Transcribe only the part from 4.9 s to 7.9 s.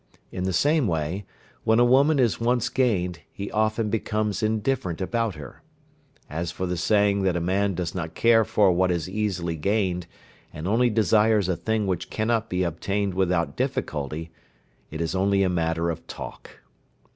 about her. As for the saying that a man